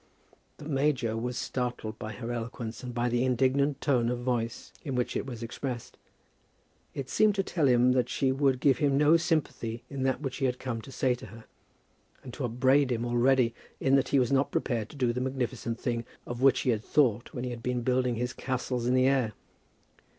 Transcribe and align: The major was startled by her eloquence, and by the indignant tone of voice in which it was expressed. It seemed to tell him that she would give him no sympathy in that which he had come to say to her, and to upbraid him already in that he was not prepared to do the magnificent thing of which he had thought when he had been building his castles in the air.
The 0.57 0.65
major 0.67 1.15
was 1.15 1.37
startled 1.37 1.99
by 1.99 2.13
her 2.13 2.31
eloquence, 2.31 2.81
and 2.81 2.91
by 2.91 3.07
the 3.07 3.23
indignant 3.23 3.81
tone 3.81 4.09
of 4.09 4.17
voice 4.17 4.73
in 4.83 4.95
which 4.95 5.15
it 5.15 5.27
was 5.27 5.43
expressed. 5.43 5.95
It 6.95 7.07
seemed 7.07 7.35
to 7.35 7.43
tell 7.43 7.67
him 7.67 7.91
that 7.91 8.09
she 8.09 8.31
would 8.31 8.59
give 8.61 8.79
him 8.79 8.97
no 8.97 9.15
sympathy 9.15 9.83
in 9.91 10.01
that 10.01 10.19
which 10.19 10.37
he 10.37 10.45
had 10.45 10.57
come 10.57 10.81
to 10.81 10.91
say 10.91 11.13
to 11.13 11.27
her, 11.27 11.43
and 12.23 12.33
to 12.33 12.45
upbraid 12.45 12.91
him 12.91 13.05
already 13.05 13.53
in 13.79 13.93
that 13.95 14.07
he 14.09 14.17
was 14.17 14.31
not 14.31 14.49
prepared 14.49 14.89
to 14.89 14.95
do 14.95 15.13
the 15.13 15.21
magnificent 15.21 15.79
thing 15.79 16.03
of 16.25 16.41
which 16.41 16.61
he 16.61 16.71
had 16.71 16.83
thought 16.83 17.31
when 17.35 17.43
he 17.43 17.51
had 17.51 17.61
been 17.61 17.83
building 17.83 18.15
his 18.15 18.33
castles 18.33 18.87
in 18.87 18.95
the 18.95 19.05
air. 19.05 19.33